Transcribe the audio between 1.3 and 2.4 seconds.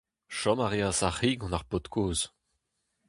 gant ar paotr kozh.